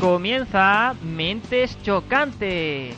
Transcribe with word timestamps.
Comienza 0.00 0.94
Mentes 1.02 1.76
Chocantes. 1.82 2.94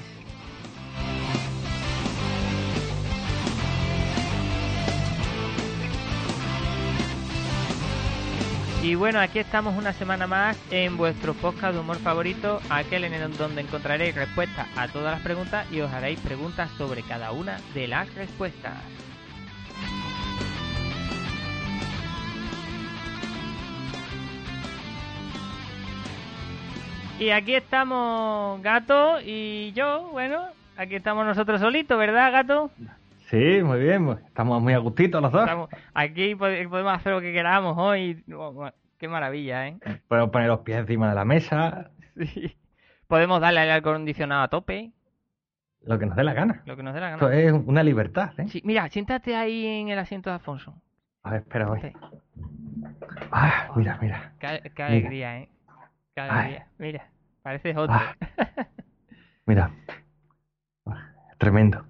Y 8.82 8.94
bueno, 8.96 9.18
aquí 9.18 9.38
estamos 9.38 9.78
una 9.78 9.94
semana 9.94 10.26
más 10.26 10.58
en 10.70 10.98
vuestro 10.98 11.32
podcast 11.32 11.72
de 11.72 11.80
humor 11.80 11.96
favorito, 11.96 12.60
aquel 12.68 13.04
en 13.04 13.14
el 13.14 13.34
donde 13.34 13.62
encontraréis 13.62 14.14
respuestas 14.14 14.68
a 14.76 14.88
todas 14.88 15.12
las 15.12 15.22
preguntas 15.22 15.66
y 15.72 15.80
os 15.80 15.90
haréis 15.90 16.20
preguntas 16.20 16.70
sobre 16.76 17.02
cada 17.02 17.32
una 17.32 17.58
de 17.72 17.88
las 17.88 18.14
respuestas. 18.14 18.74
Y 27.20 27.28
aquí 27.28 27.54
estamos 27.54 28.62
Gato 28.62 29.18
y 29.22 29.72
yo, 29.72 30.08
bueno, 30.10 30.42
aquí 30.78 30.94
estamos 30.94 31.26
nosotros 31.26 31.60
solitos, 31.60 31.98
¿verdad, 31.98 32.32
Gato? 32.32 32.70
Sí, 33.28 33.62
muy 33.62 33.78
bien, 33.78 34.08
estamos 34.26 34.62
muy 34.62 34.72
a 34.72 34.78
gustito 34.78 35.20
los 35.20 35.30
dos. 35.30 35.42
Estamos 35.42 35.68
aquí 35.92 36.34
podemos 36.34 36.94
hacer 36.94 37.12
lo 37.12 37.20
que 37.20 37.34
queramos 37.34 37.76
hoy. 37.76 38.24
Qué 38.96 39.06
maravilla, 39.06 39.68
¿eh? 39.68 39.76
Podemos 40.08 40.30
poner 40.30 40.48
los 40.48 40.60
pies 40.60 40.78
encima 40.78 41.10
de 41.10 41.14
la 41.14 41.26
mesa. 41.26 41.90
Sí. 42.16 42.56
Podemos 43.06 43.40
darle 43.40 43.60
al 43.60 43.70
acondicionado 43.70 44.42
a 44.42 44.48
tope. 44.48 44.90
Lo 45.82 45.98
que 45.98 46.06
nos 46.06 46.16
dé 46.16 46.24
la 46.24 46.32
gana. 46.32 46.62
Lo 46.64 46.74
que 46.74 46.82
nos 46.82 46.94
dé 46.94 47.00
la 47.00 47.10
gana. 47.10 47.16
Esto 47.16 47.30
es 47.30 47.52
una 47.52 47.82
libertad, 47.82 48.32
¿eh? 48.38 48.46
Sí, 48.48 48.62
mira, 48.64 48.88
siéntate 48.88 49.36
ahí 49.36 49.66
en 49.66 49.88
el 49.88 49.98
asiento 49.98 50.30
de 50.30 50.34
Alfonso. 50.36 50.74
A 51.22 51.32
ver, 51.32 51.40
espera, 51.40 51.66
voy. 51.66 51.80
Ah, 53.30 53.70
mira, 53.76 53.98
mira. 54.00 54.32
Qué, 54.38 54.82
alegría, 54.82 55.38
¿eh? 55.38 55.48
Mira. 56.78 57.08
Pareces 57.42 57.76
otro. 57.76 57.94
Ah. 57.94 58.14
mira. 59.46 59.70
Tremendo. 61.38 61.86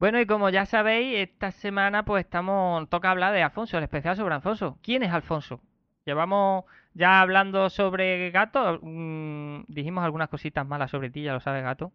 Bueno, 0.00 0.18
y 0.18 0.26
como 0.26 0.48
ya 0.48 0.66
sabéis, 0.66 1.28
esta 1.28 1.50
semana 1.50 2.04
pues 2.04 2.24
estamos, 2.24 2.88
toca 2.88 3.10
hablar 3.10 3.32
de 3.32 3.42
Alfonso, 3.42 3.76
el 3.76 3.84
especial 3.84 4.16
sobre 4.16 4.34
Alfonso. 4.34 4.78
¿Quién 4.82 5.02
es 5.02 5.12
Alfonso? 5.12 5.60
Llevamos 6.04 6.64
ya 6.94 7.20
hablando 7.20 7.70
sobre 7.70 8.30
Gato, 8.30 8.80
mm, 8.82 9.64
dijimos 9.68 10.02
algunas 10.02 10.28
cositas 10.28 10.66
malas 10.66 10.90
sobre 10.90 11.10
ti, 11.10 11.22
ya 11.22 11.34
lo 11.34 11.40
sabes 11.40 11.62
Gato. 11.62 11.92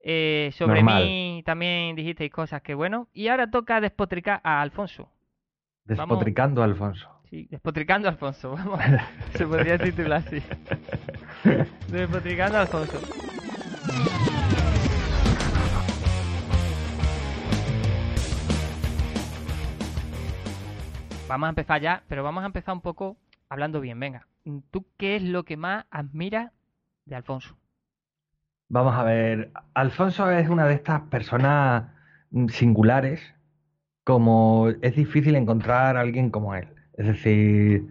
Eh, 0.00 0.50
sobre 0.52 0.82
mí 0.82 1.42
también 1.44 1.96
dijisteis 1.96 2.30
cosas 2.30 2.62
que 2.62 2.74
bueno. 2.74 3.08
Y 3.12 3.28
ahora 3.28 3.50
toca 3.50 3.80
despotricar 3.80 4.40
a 4.44 4.60
Alfonso. 4.60 5.08
Despotricando 5.84 6.62
a 6.62 6.66
Alfonso. 6.66 7.17
Sí, 7.30 7.46
despotricando 7.50 8.08
a 8.08 8.12
Alfonso. 8.12 8.50
Vamos, 8.56 8.80
se 9.34 9.46
podría 9.46 9.78
titular 9.82 10.22
así. 10.26 10.42
Despotricando 11.88 12.58
a 12.58 12.60
Alfonso. 12.62 13.00
Vamos 21.28 21.46
a 21.46 21.50
empezar 21.50 21.82
ya, 21.82 22.02
pero 22.08 22.24
vamos 22.24 22.42
a 22.42 22.46
empezar 22.46 22.74
un 22.74 22.80
poco 22.80 23.18
hablando 23.50 23.82
bien. 23.82 24.00
Venga, 24.00 24.26
¿tú 24.70 24.86
qué 24.96 25.16
es 25.16 25.22
lo 25.22 25.44
que 25.44 25.58
más 25.58 25.84
admiras 25.90 26.52
de 27.04 27.16
Alfonso? 27.16 27.58
Vamos 28.70 28.94
a 28.94 29.02
ver, 29.02 29.52
Alfonso 29.74 30.30
es 30.30 30.48
una 30.48 30.66
de 30.66 30.74
estas 30.74 31.02
personas 31.02 31.84
singulares, 32.48 33.20
como 34.04 34.70
es 34.80 34.96
difícil 34.96 35.36
encontrar 35.36 35.98
a 35.98 36.00
alguien 36.00 36.30
como 36.30 36.54
él. 36.54 36.77
Es 36.98 37.06
decir, 37.06 37.88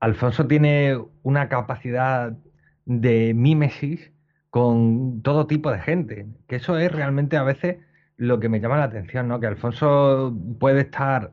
Alfonso 0.00 0.46
tiene 0.46 0.98
una 1.22 1.48
capacidad 1.48 2.36
de 2.84 3.32
mímesis 3.34 4.12
con 4.50 5.22
todo 5.22 5.46
tipo 5.46 5.70
de 5.70 5.78
gente, 5.80 6.26
que 6.48 6.56
eso 6.56 6.76
es 6.78 6.92
realmente 6.92 7.36
a 7.36 7.44
veces 7.44 7.78
lo 8.16 8.40
que 8.40 8.48
me 8.48 8.60
llama 8.60 8.78
la 8.78 8.84
atención, 8.84 9.28
¿no? 9.28 9.40
Que 9.40 9.46
Alfonso 9.46 10.36
puede 10.58 10.82
estar 10.82 11.32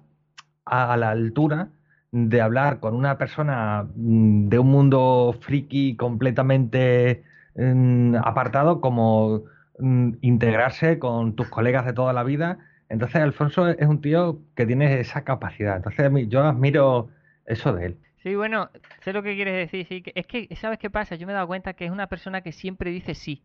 a 0.65 0.97
la 0.97 1.11
altura 1.11 1.71
de 2.11 2.41
hablar 2.41 2.79
con 2.79 2.95
una 2.95 3.17
persona 3.17 3.87
mm, 3.95 4.49
de 4.49 4.59
un 4.59 4.67
mundo 4.71 5.35
friki 5.41 5.95
completamente 5.97 7.23
mm, 7.55 8.15
apartado 8.23 8.81
como 8.81 9.43
mm, 9.79 10.13
integrarse 10.21 10.99
con 10.99 11.35
tus 11.35 11.49
colegas 11.49 11.85
de 11.85 11.93
toda 11.93 12.13
la 12.13 12.23
vida. 12.23 12.59
Entonces 12.89 13.21
Alfonso 13.21 13.67
es 13.69 13.87
un 13.87 14.01
tío 14.01 14.39
que 14.55 14.65
tiene 14.65 14.99
esa 14.99 15.23
capacidad. 15.23 15.77
Entonces 15.77 16.09
yo 16.29 16.43
admiro 16.43 17.09
eso 17.45 17.73
de 17.73 17.87
él. 17.87 17.97
Sí, 18.23 18.35
bueno, 18.35 18.69
sé 19.03 19.13
lo 19.13 19.23
que 19.23 19.35
quieres 19.35 19.55
decir. 19.55 19.85
Sí, 19.87 20.03
es 20.15 20.27
que, 20.27 20.53
¿sabes 20.55 20.79
qué 20.79 20.89
pasa? 20.89 21.15
Yo 21.15 21.27
me 21.27 21.33
he 21.33 21.35
dado 21.35 21.47
cuenta 21.47 21.73
que 21.73 21.85
es 21.85 21.91
una 21.91 22.07
persona 22.07 22.41
que 22.41 22.51
siempre 22.51 22.91
dice 22.91 23.15
sí. 23.15 23.43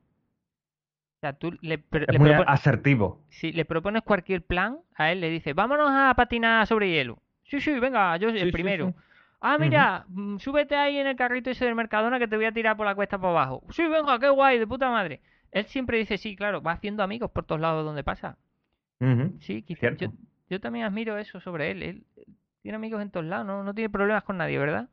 O 1.17 1.21
sea, 1.21 1.33
tú 1.35 1.57
le, 1.61 1.85
es 1.93 2.19
muy 2.19 2.33
asertivo. 2.33 3.21
Si 3.29 3.53
le 3.53 3.65
propones 3.65 4.03
cualquier 4.03 4.43
plan, 4.43 4.81
a 4.97 5.13
él 5.13 5.21
le 5.21 5.31
dice, 5.31 5.53
vámonos 5.53 5.89
a 5.93 6.13
patinar 6.17 6.67
sobre 6.67 6.91
hielo. 6.91 7.23
Sí, 7.45 7.61
sí, 7.61 7.79
venga, 7.79 8.17
yo 8.17 8.31
el 8.31 8.51
primero. 8.51 8.93
Ah, 9.41 9.57
mira, 9.59 10.05
mm, 10.09 10.39
súbete 10.39 10.75
ahí 10.75 10.97
en 10.97 11.07
el 11.07 11.17
carrito 11.17 11.51
ese 11.51 11.65
del 11.65 11.75
Mercadona 11.75 12.19
que 12.19 12.27
te 12.27 12.37
voy 12.37 12.47
a 12.47 12.53
tirar 12.53 12.77
por 12.77 12.87
la 12.87 12.95
cuesta 12.95 13.19
por 13.19 13.31
abajo. 13.31 13.63
Sí, 13.71 13.87
venga, 13.87 14.19
qué 14.19 14.31
guay, 14.31 14.59
de 14.59 14.67
puta 14.67 14.91
madre. 14.91 15.21
Él 15.53 15.67
siempre 15.67 15.99
dice 15.99 16.17
sí, 16.17 16.35
claro, 16.35 16.63
va 16.63 16.73
haciendo 16.73 17.03
amigos 17.03 17.31
por 17.31 17.45
todos 17.45 17.61
lados 17.61 17.85
donde 17.85 18.03
pasa. 18.03 18.37
Sí, 19.41 19.63
quizás. 19.63 19.97
Yo, 19.97 20.13
yo, 20.49 20.61
también 20.61 20.85
admiro 20.85 21.19
eso 21.19 21.41
sobre 21.41 21.71
él. 21.73 21.83
Él 21.83 22.05
tiene 22.63 22.77
amigos 22.77 23.03
en 23.03 23.11
todos 23.11 23.27
lados, 23.27 23.47
no, 23.47 23.65
no 23.65 23.75
tiene 23.75 23.91
problemas 23.91 24.23
con 24.23 24.37
nadie, 24.37 24.59
¿verdad? 24.59 24.89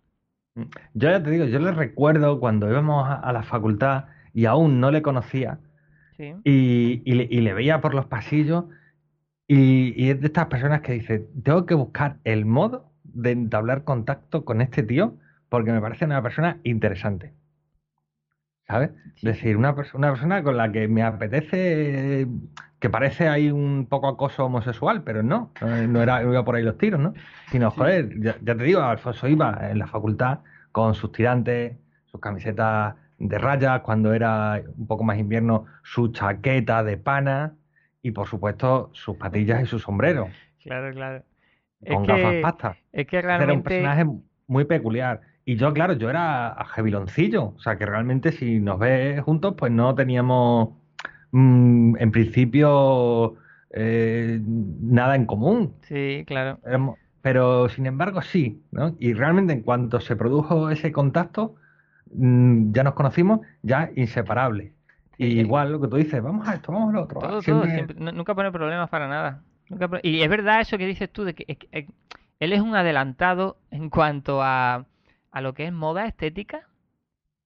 Mm. 0.55 0.63
Yo 0.95 1.09
ya 1.09 1.21
te 1.21 1.29
digo, 1.29 1.45
yo 1.45 1.59
le 1.59 1.71
recuerdo 1.71 2.39
cuando 2.39 2.69
íbamos 2.69 3.07
a, 3.07 3.31
la 3.31 3.43
facultad 3.43 4.05
y 4.33 4.45
aún 4.45 4.79
no 4.79 4.89
le 4.89 5.01
conocía 5.01 5.59
sí. 6.17 6.33
y, 6.43 7.01
y, 7.05 7.13
le, 7.13 7.27
y 7.29 7.41
le 7.41 7.53
veía 7.53 7.81
por 7.81 7.93
los 7.93 8.07
pasillos 8.07 8.65
y, 9.49 10.09
es 10.09 10.21
de 10.21 10.27
estas 10.27 10.45
personas 10.45 10.81
que 10.81 10.93
dice, 10.93 11.27
tengo 11.43 11.65
que 11.65 11.73
buscar 11.73 12.17
el 12.23 12.45
modo 12.45 12.91
de 13.03 13.31
entablar 13.31 13.83
contacto 13.83 14.45
con 14.45 14.61
este 14.61 14.83
tío 14.83 15.17
porque 15.49 15.71
me 15.71 15.81
parece 15.81 16.05
una 16.05 16.21
persona 16.21 16.59
interesante. 16.63 17.33
¿Sabes? 18.69 18.91
Es 19.15 19.23
decir, 19.23 19.57
una, 19.57 19.75
una 19.95 20.11
persona 20.11 20.43
con 20.43 20.55
la 20.55 20.71
que 20.71 20.87
me 20.87 21.01
apetece, 21.01 22.27
que 22.79 22.89
parece 22.89 23.27
ahí 23.27 23.49
un 23.49 23.87
poco 23.89 24.07
acoso 24.07 24.45
homosexual, 24.45 25.01
pero 25.03 25.23
no, 25.23 25.51
no, 25.59 26.01
era, 26.01 26.21
iba 26.21 26.45
por 26.45 26.55
ahí 26.55 26.63
los 26.63 26.77
tiros, 26.77 26.99
¿no? 26.99 27.13
Sino, 27.49 27.71
joder, 27.71 28.21
ya, 28.21 28.35
te 28.35 28.63
digo, 28.63 28.81
Alfonso 28.81 29.27
iba 29.27 29.57
en 29.71 29.79
la 29.79 29.87
facultad 29.87 30.39
con 30.71 30.93
sus 30.93 31.11
tirantes, 31.11 31.77
sus 32.05 32.21
camisetas 32.21 32.93
de 33.17 33.37
rayas, 33.39 33.81
cuando 33.81 34.13
era 34.13 34.61
un 34.77 34.85
poco 34.85 35.03
más 35.03 35.17
invierno, 35.17 35.65
su 35.81 36.09
chaqueta 36.09 36.83
de 36.83 36.97
pana, 36.97 37.55
y 38.03 38.11
por 38.11 38.27
supuesto 38.27 38.91
sus 38.93 39.17
patillas 39.17 39.63
y 39.63 39.65
su 39.65 39.79
sombrero. 39.79 40.29
Claro, 40.61 40.93
claro. 40.93 41.23
Con 41.87 42.05
gafas 42.05 42.35
pastas. 42.41 42.77
Es 42.91 43.07
que 43.07 43.19
realmente... 43.19 43.43
Era 43.45 43.53
un 43.53 43.63
personaje 43.63 44.05
muy 44.45 44.65
peculiar. 44.65 45.21
Y 45.49 45.55
yo, 45.55 45.73
claro, 45.73 45.93
yo 45.93 46.11
era 46.11 46.55
jeviloncillo. 46.75 47.55
O 47.55 47.59
sea, 47.59 47.75
que 47.75 47.87
realmente 47.87 48.31
si 48.31 48.59
nos 48.59 48.77
ves 48.77 49.19
juntos, 49.23 49.55
pues 49.57 49.71
no 49.71 49.95
teníamos, 49.95 50.69
mm, 51.31 51.95
en 51.97 52.11
principio, 52.11 53.33
eh, 53.71 54.39
nada 54.43 55.15
en 55.15 55.25
común. 55.25 55.73
Sí, 55.87 56.23
claro. 56.27 56.59
pero, 57.23 57.67
sin 57.67 57.87
embargo, 57.87 58.21
sí. 58.21 58.61
¿no? 58.69 58.95
Y 58.99 59.13
realmente 59.13 59.51
en 59.51 59.63
cuanto 59.63 59.99
se 59.99 60.15
produjo 60.15 60.69
ese 60.69 60.91
contacto, 60.91 61.55
mm, 62.13 62.71
ya 62.71 62.83
nos 62.83 62.93
conocimos, 62.93 63.39
ya 63.63 63.89
inseparables. 63.95 64.71
Y 65.17 65.39
igual 65.39 65.71
lo 65.71 65.81
que 65.81 65.87
tú 65.87 65.95
dices, 65.95 66.21
vamos 66.21 66.47
a 66.47 66.53
esto, 66.53 66.71
vamos 66.71 66.89
a 66.89 66.97
lo 66.97 67.03
otro. 67.05 67.41
nunca 67.97 68.35
pone 68.35 68.51
problemas 68.51 68.87
para 68.91 69.07
nada. 69.07 69.41
Y 70.03 70.21
es 70.21 70.29
verdad 70.29 70.61
eso 70.61 70.77
que 70.77 70.85
dices 70.85 71.11
tú, 71.11 71.23
de 71.23 71.33
que, 71.33 71.57
él 72.39 72.53
es 72.53 72.61
un 72.61 72.75
adelantado 72.75 73.57
en 73.71 73.89
cuanto 73.89 74.43
a, 74.43 74.85
a 75.31 75.41
lo 75.41 75.53
que 75.53 75.65
es 75.65 75.73
moda 75.73 76.05
estética. 76.05 76.67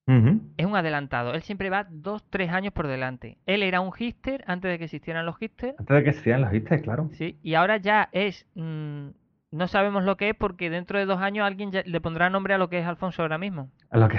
Es 0.06 0.66
un 0.66 0.76
adelantado. 0.76 1.32
Él 1.32 1.42
siempre 1.42 1.70
va 1.70 1.86
dos, 1.88 2.22
tres 2.28 2.50
años 2.50 2.74
por 2.74 2.86
delante. 2.86 3.38
Él 3.46 3.62
era 3.62 3.80
un 3.80 3.90
hipster 3.90 4.44
antes 4.46 4.70
de 4.70 4.76
que 4.76 4.84
existieran 4.84 5.24
los 5.24 5.38
hipsters. 5.38 5.78
Antes 5.78 5.96
de 5.96 6.02
que 6.02 6.10
existieran 6.10 6.42
los 6.42 6.50
hipsters, 6.50 6.82
claro. 6.82 7.08
Sí, 7.14 7.38
y 7.42 7.54
ahora 7.54 7.78
ya 7.78 8.10
es... 8.12 8.46
Mm, 8.54 9.08
no 9.50 9.68
sabemos 9.68 10.04
lo 10.04 10.16
que 10.16 10.30
es 10.30 10.34
porque 10.34 10.68
dentro 10.68 10.98
de 10.98 11.06
dos 11.06 11.20
años 11.20 11.46
alguien 11.46 11.70
le 11.72 12.00
pondrá 12.00 12.28
nombre 12.28 12.52
a 12.52 12.58
lo 12.58 12.68
que 12.68 12.80
es 12.80 12.86
Alfonso 12.86 13.22
ahora 13.22 13.38
mismo. 13.38 13.70
A 13.90 13.98
lo 13.98 14.08
que 14.08 14.18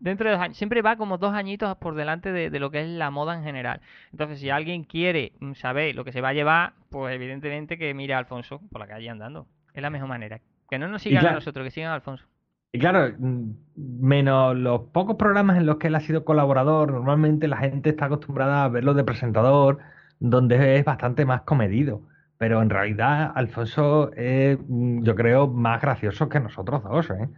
dentro 0.00 0.28
de 0.28 0.34
dos 0.34 0.42
años, 0.42 0.56
siempre 0.56 0.82
va 0.82 0.96
como 0.96 1.18
dos 1.18 1.34
añitos 1.34 1.76
por 1.76 1.94
delante 1.94 2.32
de, 2.32 2.58
lo 2.58 2.70
que 2.70 2.80
es 2.80 2.88
la 2.88 3.10
moda 3.10 3.34
en 3.34 3.44
general. 3.44 3.80
Entonces, 4.12 4.40
si 4.40 4.50
alguien 4.50 4.84
quiere 4.84 5.32
saber 5.54 5.94
lo 5.94 6.04
que 6.04 6.12
se 6.12 6.20
va 6.20 6.30
a 6.30 6.32
llevar, 6.34 6.72
pues 6.90 7.14
evidentemente 7.14 7.78
que 7.78 7.94
mire 7.94 8.14
a 8.14 8.18
Alfonso 8.18 8.60
por 8.70 8.80
la 8.80 8.86
calle 8.86 9.08
andando. 9.08 9.46
Es 9.74 9.82
la 9.82 9.90
mejor 9.90 10.08
manera. 10.08 10.40
Que 10.68 10.78
no 10.78 10.88
nos 10.88 11.02
sigan 11.02 11.26
a 11.26 11.32
nosotros, 11.32 11.64
que 11.64 11.70
sigan 11.70 11.90
a 11.90 11.94
Alfonso. 11.94 12.24
Y 12.72 12.78
claro, 12.78 13.14
mm, 13.18 13.50
menos 13.76 14.56
los 14.56 14.82
pocos 14.92 15.16
programas 15.16 15.56
en 15.56 15.66
los 15.66 15.76
que 15.76 15.86
él 15.86 15.94
ha 15.94 16.00
sido 16.00 16.24
colaborador, 16.24 16.92
normalmente 16.92 17.48
la 17.48 17.56
gente 17.56 17.90
está 17.90 18.06
acostumbrada 18.06 18.64
a 18.64 18.68
verlo 18.68 18.92
de 18.94 19.04
presentador, 19.04 19.78
donde 20.20 20.76
es 20.76 20.84
bastante 20.84 21.24
más 21.24 21.42
comedido. 21.42 22.02
Pero 22.36 22.62
en 22.62 22.70
realidad 22.70 23.32
Alfonso 23.34 24.12
es, 24.14 24.58
mm, 24.68 25.02
yo 25.02 25.14
creo, 25.14 25.48
más 25.48 25.80
gracioso 25.80 26.28
que 26.28 26.40
nosotros 26.40 26.82
dos, 26.84 27.10
¿eh? 27.10 27.28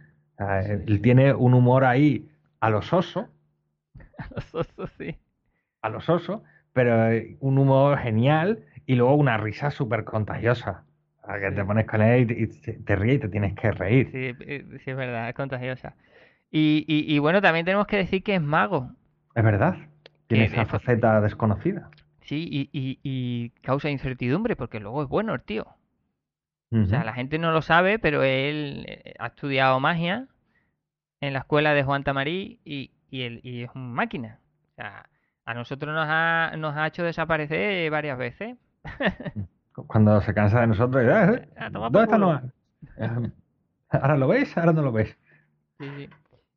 él 0.87 1.01
tiene 1.01 1.33
un 1.33 1.53
humor 1.53 1.85
ahí 1.85 2.29
a 2.59 2.69
los 2.69 2.91
osos. 2.93 3.25
A 4.17 4.27
los 4.35 4.55
osos, 4.55 4.91
sí. 4.97 5.17
A 5.81 5.89
los 5.89 6.07
osos, 6.09 6.41
pero 6.73 7.09
un 7.39 7.57
humor 7.57 7.97
genial 7.97 8.65
y 8.85 8.95
luego 8.95 9.15
una 9.15 9.37
risa 9.37 9.71
súper 9.71 10.03
contagiosa. 10.03 10.83
Que 11.39 11.51
te 11.51 11.65
pones 11.65 11.85
con 11.87 12.01
él 12.01 12.31
y 12.31 12.47
te, 12.47 12.95
ríes 12.95 13.15
y 13.15 13.19
te 13.19 13.29
tienes 13.29 13.53
que 13.55 13.71
reír. 13.71 14.09
Sí, 14.11 14.35
eh, 14.47 14.65
sí 14.83 14.91
es 14.91 14.97
verdad, 14.97 15.29
es 15.29 15.35
contagiosa. 15.35 15.95
Y, 16.53 16.85
y, 16.87 17.17
bueno, 17.19 17.41
también 17.41 17.65
tenemos 17.65 17.87
que 17.87 17.95
decir 17.95 18.23
que 18.23 18.35
es 18.35 18.41
mago. 18.41 18.91
Es 19.35 19.43
verdad. 19.43 19.77
Tiene 20.27 20.45
esa 20.45 20.65
faceta 20.65 21.21
desconocida. 21.21 21.89
Sí, 22.23 22.47
y, 22.51 22.69
y, 22.73 22.99
y, 23.03 23.49
causa 23.61 23.89
incertidumbre 23.89 24.57
porque 24.57 24.81
luego 24.81 25.03
es 25.03 25.07
bueno 25.07 25.33
el 25.33 25.41
tío. 25.41 25.65
O 26.73 26.85
sea, 26.85 27.03
la 27.03 27.13
gente 27.13 27.37
no 27.37 27.51
lo 27.51 27.61
sabe, 27.61 27.99
pero 27.99 28.23
él 28.23 28.85
eh, 28.87 29.13
ha 29.19 29.27
estudiado 29.27 29.77
magia 29.81 30.27
en 31.19 31.33
la 31.33 31.39
escuela 31.39 31.73
de 31.73 31.83
Juan 31.83 32.05
Tamarí 32.05 32.61
y, 32.63 32.91
y, 33.09 33.23
él, 33.23 33.41
y 33.43 33.63
es 33.63 33.69
un 33.75 33.91
máquina. 33.93 34.39
O 34.71 34.75
sea, 34.75 35.09
a 35.43 35.53
nosotros 35.53 35.93
nos 35.93 36.07
ha, 36.07 36.53
nos 36.57 36.77
ha 36.77 36.87
hecho 36.87 37.03
desaparecer 37.03 37.91
varias 37.91 38.17
veces. 38.17 38.57
Cuando 39.87 40.21
se 40.21 40.33
cansa 40.33 40.61
de 40.61 40.67
nosotros, 40.67 41.03
¿eh? 41.03 41.47
¿dónde 41.71 42.03
está 42.03 42.17
Noah? 42.17 42.43
¿Ahora 43.89 44.17
lo 44.17 44.27
ves? 44.27 44.57
¿Ahora 44.57 44.73
no 44.73 44.81
lo 44.81 44.91
ves? 44.91 45.17
Sí, 45.79 45.89
sí. 45.97 46.09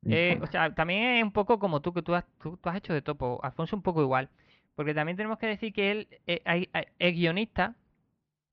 Eh, 0.07 0.39
o 0.41 0.47
sea, 0.47 0.73
también 0.73 1.17
es 1.17 1.23
un 1.23 1.31
poco 1.31 1.59
como 1.59 1.81
tú, 1.81 1.93
que 1.93 2.01
tú 2.01 2.13
has, 2.13 2.25
tú, 2.39 2.57
has 2.63 2.77
hecho 2.77 2.93
de 2.93 3.01
topo. 3.01 3.39
Alfonso 3.43 3.75
un 3.75 3.81
poco 3.81 4.01
igual. 4.01 4.29
Porque 4.75 4.93
también 4.93 5.17
tenemos 5.17 5.39
que 5.39 5.47
decir 5.47 5.73
que 5.73 5.91
él 5.91 6.07
eh, 6.27 6.67
es, 6.99 7.13
guionista. 7.13 7.75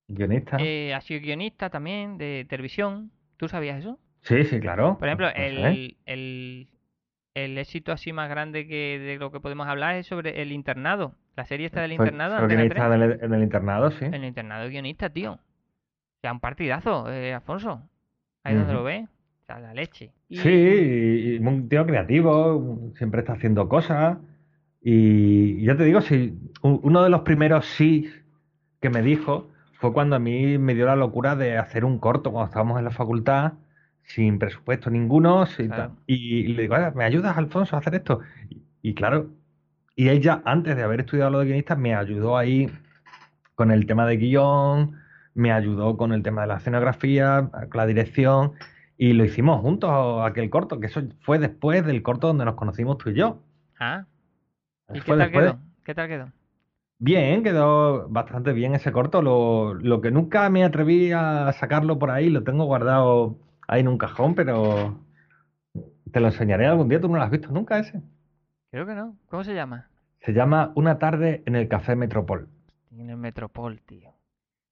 Guionista. 0.07 0.57
Eh, 0.59 0.93
ha 0.93 1.01
sido 1.01 1.21
guionista 1.21 1.69
también 1.69 2.17
de 2.17 2.45
televisión. 2.49 3.11
¿Tú 3.37 3.47
sabías 3.47 3.79
eso? 3.79 3.99
Sí, 4.21 4.45
sí, 4.45 4.59
claro. 4.59 4.97
Por 4.97 5.07
ejemplo, 5.07 5.27
el, 5.35 5.97
el, 6.05 6.67
el, 7.33 7.57
éxito 7.57 7.91
así 7.91 8.13
más 8.13 8.29
grande 8.29 8.67
que 8.67 8.99
de 8.99 9.17
lo 9.17 9.31
que 9.31 9.39
podemos 9.39 9.67
hablar 9.67 9.95
es 9.95 10.07
sobre 10.07 10.41
El 10.41 10.51
Internado. 10.51 11.15
La 11.35 11.45
serie 11.45 11.65
está 11.65 11.81
del 11.81 11.93
Internado. 11.93 12.39
Soy 12.39 12.47
guionista 12.47 12.89
del, 12.89 13.19
en 13.21 13.33
el 13.33 13.43
Internado, 13.43 13.91
sí. 13.91 14.05
En 14.05 14.13
el 14.13 14.25
Internado 14.25 14.69
guionista, 14.69 15.09
tío. 15.09 15.33
O 15.33 16.21
sea, 16.21 16.31
un 16.31 16.39
partidazo, 16.39 17.11
eh, 17.11 17.33
Alfonso. 17.33 17.81
Ahí 18.43 18.55
donde 18.55 18.73
lo 18.73 18.83
ves 18.83 19.07
la 19.59 19.73
leche. 19.73 20.11
Sí, 20.29 21.37
un 21.41 21.69
tío 21.69 21.85
creativo, 21.85 22.91
siempre 22.95 23.21
está 23.21 23.33
haciendo 23.33 23.69
cosas. 23.69 24.17
Y 24.81 25.63
ya 25.63 25.75
te 25.77 25.83
digo, 25.83 26.01
si 26.01 26.37
uno 26.61 27.03
de 27.03 27.09
los 27.09 27.21
primeros 27.21 27.65
sí 27.65 28.09
que 28.81 28.89
me 28.89 29.01
dijo 29.01 29.49
fue 29.73 29.93
cuando 29.93 30.15
a 30.15 30.19
mí 30.19 30.57
me 30.57 30.75
dio 30.75 30.85
la 30.85 30.95
locura 30.95 31.35
de 31.35 31.57
hacer 31.57 31.85
un 31.85 31.99
corto 31.99 32.31
cuando 32.31 32.47
estábamos 32.47 32.79
en 32.79 32.85
la 32.85 32.91
facultad, 32.91 33.53
sin 34.03 34.39
presupuesto 34.39 34.89
ninguno. 34.89 35.45
y, 36.07 36.47
le 36.47 36.61
digo, 36.63 36.75
¿me 36.95 37.03
ayudas, 37.03 37.37
Alfonso, 37.37 37.75
a 37.75 37.79
hacer 37.79 37.95
esto? 37.95 38.19
Y, 38.81 38.93
claro, 38.93 39.29
y 39.95 40.09
ella, 40.09 40.41
antes 40.45 40.75
de 40.75 40.83
haber 40.83 41.01
estudiado 41.01 41.31
lo 41.31 41.39
de 41.39 41.45
guionista, 41.45 41.75
me 41.75 41.95
ayudó 41.95 42.37
ahí 42.37 42.69
con 43.55 43.71
el 43.71 43.85
tema 43.85 44.05
de 44.05 44.17
guion, 44.17 44.97
me 45.33 45.51
ayudó 45.51 45.97
con 45.97 46.13
el 46.13 46.23
tema 46.23 46.41
de 46.41 46.47
la 46.47 46.57
escenografía, 46.57 47.49
con 47.51 47.77
la 47.77 47.85
dirección. 47.85 48.53
Y 48.97 49.13
lo 49.13 49.25
hicimos 49.25 49.61
juntos 49.61 49.91
aquel 50.23 50.49
corto, 50.49 50.79
que 50.79 50.87
eso 50.87 51.01
fue 51.21 51.39
después 51.39 51.85
del 51.85 52.03
corto 52.03 52.27
donde 52.27 52.45
nos 52.45 52.55
conocimos 52.55 52.97
tú 52.97 53.09
y 53.09 53.15
yo. 53.15 53.41
Ah. 53.79 54.05
¿Y 54.93 55.01
qué 55.01 55.15
tal 55.15 55.31
quedó? 55.31 55.59
¿Qué 55.83 55.95
tal 55.95 56.07
quedó? 56.07 56.31
Bien, 56.99 57.43
quedó 57.43 58.07
bastante 58.07 58.53
bien 58.53 58.75
ese 58.75 58.91
corto. 58.91 59.21
Lo, 59.21 59.73
lo 59.73 59.99
que 59.99 60.11
nunca 60.11 60.49
me 60.49 60.63
atreví 60.63 61.11
a 61.11 61.51
sacarlo 61.53 61.99
por 61.99 62.11
ahí, 62.11 62.29
lo 62.29 62.43
tengo 62.43 62.65
guardado 62.65 63.37
ahí 63.67 63.81
en 63.81 63.87
un 63.87 63.97
cajón, 63.97 64.35
pero 64.35 64.99
te 66.11 66.19
lo 66.19 66.27
enseñaré 66.27 66.67
algún 66.67 66.89
día. 66.89 66.99
¿Tú 67.01 67.07
no 67.09 67.17
lo 67.17 67.23
has 67.23 67.31
visto 67.31 67.49
nunca 67.49 67.79
ese? 67.79 68.01
Creo 68.71 68.85
que 68.85 68.95
no. 68.95 69.15
¿Cómo 69.29 69.43
se 69.43 69.53
llama? 69.53 69.87
Se 70.21 70.33
llama 70.33 70.71
Una 70.75 70.99
tarde 70.99 71.43
en 71.45 71.55
el 71.55 71.67
Café 71.67 71.95
Metropol. 71.95 72.47
En 72.91 73.09
el 73.09 73.17
Metropol, 73.17 73.81
tío. 73.81 74.11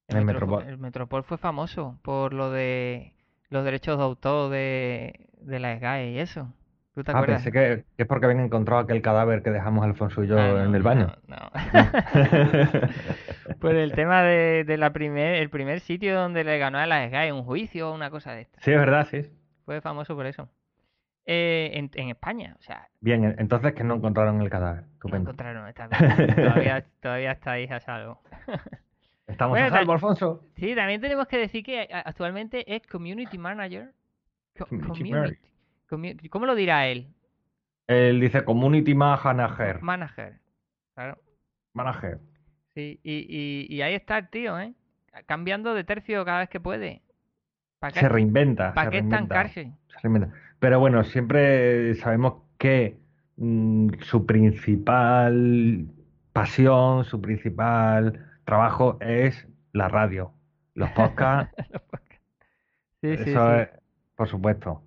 en 0.07 0.17
el 0.17 0.25
Metropol. 0.25 0.63
El 0.63 0.77
Metropol 0.77 1.23
fue 1.23 1.37
famoso 1.37 1.99
por 2.01 2.33
lo 2.33 2.51
de 2.51 3.13
los 3.49 3.63
derechos 3.65 3.97
de 3.97 4.03
autor 4.03 4.49
de, 4.51 5.27
de 5.41 5.59
la 5.59 5.77
SGAE 5.77 6.11
y 6.11 6.19
eso. 6.19 6.53
¿Tú 6.93 7.03
te 7.03 7.11
ah, 7.11 7.15
acuerdas? 7.15 7.43
pensé 7.43 7.51
que, 7.51 7.85
es 7.97 8.07
porque 8.07 8.25
habían 8.25 8.41
encontrado 8.41 8.81
aquel 8.81 9.01
cadáver 9.01 9.43
que 9.43 9.49
dejamos 9.49 9.85
Alfonso 9.85 10.23
y 10.23 10.27
yo 10.27 10.37
ah, 10.37 10.63
en 10.65 10.75
el 10.75 10.83
baño. 10.83 11.07
No, 11.27 11.37
pues 13.59 13.75
el 13.77 13.93
tema 13.93 14.23
de, 14.23 14.65
de, 14.65 14.77
la 14.77 14.91
primer, 14.91 15.35
el 15.35 15.49
primer 15.49 15.79
sitio 15.79 16.19
donde 16.19 16.43
le 16.43 16.57
ganó 16.57 16.79
a 16.79 16.85
la 16.85 17.07
SGAE 17.07 17.31
un 17.31 17.43
juicio 17.43 17.89
o 17.89 17.95
una 17.95 18.09
cosa 18.09 18.33
de 18.33 18.41
esta. 18.41 18.59
Sí, 18.61 18.71
es 18.71 18.77
verdad, 18.77 19.07
sí. 19.09 19.21
Fue 19.63 19.79
famoso 19.79 20.15
por 20.15 20.25
eso. 20.25 20.49
Eh, 21.25 21.71
en, 21.73 21.91
en, 21.93 22.09
España, 22.09 22.55
o 22.59 22.61
sea. 22.63 22.89
Bien, 22.99 23.35
entonces 23.37 23.73
que 23.73 23.83
no 23.83 23.95
encontraron 23.95 24.41
el 24.41 24.49
cadáver. 24.49 24.85
No 25.03 25.15
encontraron, 25.15 25.67
está 25.67 25.87
bien. 25.87 26.35
todavía, 26.35 26.85
todavía 26.99 27.31
estáis 27.31 27.71
a 27.71 27.79
salvo. 27.79 28.21
Estamos 29.27 29.57
a 29.59 29.69
salvo, 29.69 29.93
Alfonso. 29.93 30.43
Sí, 30.57 30.75
también 30.75 30.99
tenemos 30.99 31.27
que 31.27 31.37
decir 31.37 31.63
que 31.63 31.87
actualmente 31.89 32.75
es 32.75 32.85
Community 32.87 33.37
Manager. 33.37 33.93
community, 34.57 35.37
¿Cómo 36.29 36.45
lo 36.45 36.55
dirá 36.55 36.87
él? 36.87 37.07
Él 37.87 38.21
dice 38.21 38.45
Community 38.45 38.95
Manager. 38.95 39.81
Manager, 39.81 40.39
claro. 40.95 41.17
Manager. 41.73 42.19
Sí, 42.73 42.99
y, 43.03 43.67
y, 43.69 43.81
ahí 43.81 43.95
está 43.95 44.17
el 44.17 44.29
tío, 44.29 44.57
¿eh? 44.57 44.73
Cambiando 45.25 45.73
de 45.73 45.83
tercio 45.83 46.23
cada 46.23 46.39
vez 46.39 46.49
que 46.49 46.61
puede. 46.61 47.01
se 47.93 48.07
reinventa. 48.07 48.73
¿Para 48.73 48.89
qué 48.91 48.99
estancarse? 48.99 49.73
Se 49.87 49.99
reinventa. 50.01 50.33
Pero 50.59 50.79
bueno, 50.79 51.03
siempre 51.03 51.95
sabemos 51.95 52.35
que 52.57 52.97
mm, 53.35 53.89
su 54.01 54.25
principal 54.25 55.85
pasión, 56.31 57.03
su 57.03 57.19
principal 57.19 58.25
trabajo 58.45 58.97
es 59.01 59.47
la 59.73 59.89
radio, 59.89 60.31
los 60.75 60.89
podcasts. 60.91 61.53
sí, 63.01 63.17
sí, 63.17 63.31
Eso 63.31 63.55
es, 63.55 63.69
por 64.15 64.29
supuesto. 64.29 64.81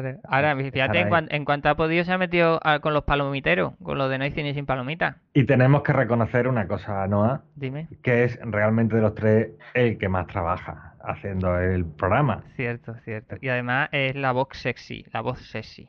Claro. 0.00 0.18
Ahora, 0.28 0.56
fíjate, 0.56 1.08
en, 1.30 1.44
cuanto 1.44 1.68
ha 1.68 1.76
podido 1.76 2.04
se 2.04 2.12
ha 2.12 2.18
metido 2.18 2.60
con 2.80 2.94
los 2.94 3.04
palomiteros, 3.04 3.74
con 3.82 3.98
lo 3.98 4.08
de 4.08 4.18
no 4.18 4.24
hay 4.24 4.32
cine 4.32 4.54
sin 4.54 4.66
palomita. 4.66 5.18
Y 5.34 5.44
tenemos 5.44 5.82
que 5.82 5.92
reconocer 5.92 6.48
una 6.48 6.66
cosa, 6.66 7.06
Noah. 7.06 7.42
Dime. 7.56 7.88
Que 8.02 8.24
es 8.24 8.38
realmente 8.42 8.96
de 8.96 9.02
los 9.02 9.14
tres 9.14 9.48
el 9.74 9.98
que 9.98 10.08
más 10.08 10.26
trabaja 10.26 10.88
haciendo 11.00 11.58
el 11.58 11.86
programa. 11.86 12.44
Cierto, 12.56 12.94
cierto. 13.04 13.36
Y 13.40 13.48
además 13.48 13.88
es 13.92 14.14
la 14.14 14.32
voz 14.32 14.48
sexy, 14.52 15.04
la 15.12 15.20
voz 15.20 15.40
sexy. 15.40 15.88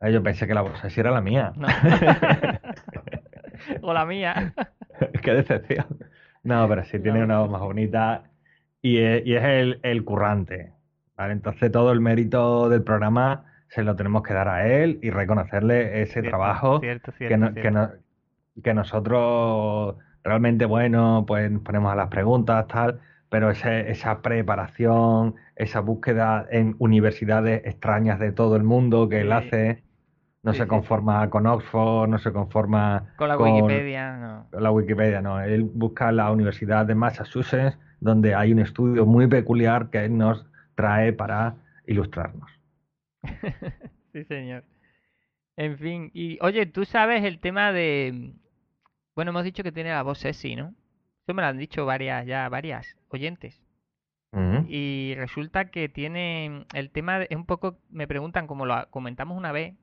Ah, 0.00 0.10
yo 0.10 0.22
pensé 0.22 0.46
que 0.46 0.54
la 0.54 0.62
voz 0.62 0.78
sexy 0.80 1.00
era 1.00 1.10
la 1.10 1.20
mía. 1.20 1.52
o 3.82 3.92
la 3.92 4.04
mía. 4.04 4.54
Qué 5.22 5.32
decepción. 5.32 5.86
No, 6.42 6.68
pero 6.68 6.84
sí 6.84 6.98
tiene 6.98 7.22
una 7.22 7.38
voz 7.38 7.50
más 7.50 7.60
bonita 7.60 8.24
y 8.80 8.98
es, 8.98 9.24
y 9.24 9.34
es 9.34 9.44
el, 9.44 9.80
el, 9.82 10.04
currante. 10.04 10.72
¿Vale? 11.22 11.34
Entonces 11.34 11.70
todo 11.70 11.92
el 11.92 12.00
mérito 12.00 12.68
del 12.68 12.82
programa 12.82 13.44
se 13.68 13.82
lo 13.82 13.94
tenemos 13.94 14.22
que 14.22 14.34
dar 14.34 14.48
a 14.48 14.66
él 14.66 14.98
y 15.02 15.10
reconocerle 15.10 16.02
ese 16.02 16.22
trabajo 16.22 16.80
que, 16.80 17.00
que, 17.18 18.62
que, 18.62 18.74
nosotros 18.74 19.96
realmente, 20.24 20.66
bueno, 20.66 21.24
pues 21.26 21.50
nos 21.50 21.62
ponemos 21.62 21.92
a 21.92 21.96
las 21.96 22.08
preguntas, 22.08 22.66
tal, 22.66 23.00
pero 23.30 23.50
ese, 23.50 23.90
esa 23.90 24.20
preparación, 24.20 25.36
esa 25.56 25.80
búsqueda 25.80 26.44
en 26.50 26.74
universidades 26.78 27.62
extrañas 27.64 28.18
de 28.18 28.32
todo 28.32 28.56
el 28.56 28.64
mundo 28.64 29.08
que 29.08 29.20
él 29.20 29.32
hace 29.32 29.82
no 30.42 30.52
se 30.52 30.66
conforma 30.66 31.30
con 31.30 31.46
Oxford, 31.46 32.08
no 32.08 32.18
se 32.18 32.32
conforma 32.32 33.14
con 33.16 33.28
la 33.28 33.38
Wikipedia, 33.38 34.16
no. 34.16 34.46
Con 34.50 34.62
la 34.62 34.72
Wikipedia, 34.72 35.22
no. 35.22 35.40
Él 35.40 35.62
busca 35.62 36.10
la 36.10 36.32
Universidad 36.32 36.84
de 36.84 36.96
Massachusetts, 36.96 37.78
donde 38.00 38.34
hay 38.34 38.52
un 38.52 38.58
estudio 38.58 39.06
muy 39.06 39.28
peculiar 39.28 39.88
que 39.90 40.04
él 40.04 40.18
nos 40.18 40.44
trae 40.82 41.12
para 41.12 41.54
ilustrarnos. 41.86 42.50
sí, 44.12 44.24
señor. 44.24 44.64
En 45.56 45.78
fin, 45.78 46.10
y 46.12 46.38
oye, 46.40 46.66
tú 46.66 46.84
sabes 46.84 47.22
el 47.22 47.38
tema 47.38 47.72
de... 47.72 48.32
Bueno, 49.14 49.30
hemos 49.30 49.44
dicho 49.44 49.62
que 49.62 49.70
tiene 49.70 49.90
la 49.90 50.02
voz 50.02 50.18
sexy, 50.18 50.56
¿no? 50.56 50.74
Eso 51.22 51.34
me 51.34 51.42
lo 51.42 51.48
han 51.48 51.58
dicho 51.58 51.86
varias, 51.86 52.26
ya 52.26 52.48
varias 52.48 52.96
oyentes. 53.08 53.62
Y 54.66 55.12
resulta 55.16 55.66
que 55.66 55.90
tiene 55.90 56.64
el 56.72 56.90
tema, 56.90 57.22
es 57.22 57.36
un 57.36 57.44
poco, 57.44 57.76
me 57.90 58.08
preguntan, 58.08 58.46
como 58.46 58.64
lo 58.64 58.88
comentamos 58.88 59.36
una 59.36 59.52
vez, 59.52 59.74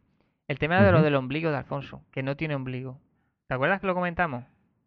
el 0.48 0.58
tema 0.58 0.82
de 0.82 0.92
lo 0.92 1.04
del 1.04 1.16
ombligo 1.16 1.52
de 1.52 1.58
Alfonso, 1.58 2.04
que 2.12 2.24
no 2.24 2.36
tiene 2.36 2.56
ombligo. 2.56 3.00
¿Te 3.48 3.54
acuerdas 3.54 3.80
que 3.80 3.86
lo 3.86 3.94
comentamos? 3.94 4.46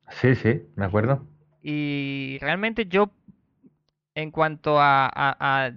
Sí, 0.08 0.34
sí, 0.34 0.62
me 0.74 0.86
acuerdo. 0.86 1.24
Y 1.62 2.38
realmente 2.40 2.86
yo, 2.86 3.12
en 4.14 4.30
cuanto 4.30 4.80
a, 4.80 5.10
a, 5.14 5.72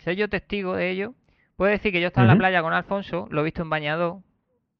ser 0.00 0.16
yo 0.16 0.28
testigo 0.28 0.74
de 0.74 0.90
ello, 0.90 1.14
puedo 1.56 1.70
decir 1.70 1.92
que 1.92 2.00
yo 2.00 2.08
estaba 2.08 2.24
en 2.24 2.34
la 2.34 2.38
playa 2.38 2.62
con 2.62 2.72
Alfonso, 2.72 3.26
lo 3.30 3.40
he 3.40 3.44
visto 3.44 3.62
en 3.62 3.70
bañador, 3.70 4.22